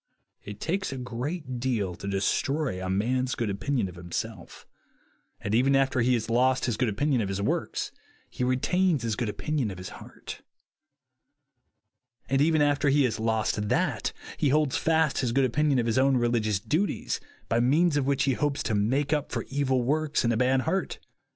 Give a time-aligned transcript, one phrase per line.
[0.43, 4.65] It takes a great deal to destroy a man's good opinion of himself;
[5.39, 7.91] and even after he has lost his good opinion of his works,
[8.27, 10.41] he retains his good opinion of his heart;
[12.27, 15.99] and even after he has lost that, he holds fast his good opinion of his
[15.99, 20.23] own religious duties, by means of which he hopes to make up for evil works
[20.23, 20.97] and a bad heart.